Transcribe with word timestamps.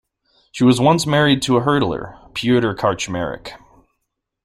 She 0.51 0.63
was 0.63 0.81
once 0.81 1.05
married 1.05 1.43
to 1.43 1.57
a 1.57 1.61
hurdler, 1.61 2.17
Piotr 2.33 2.73
Karczmarek. 2.73 3.51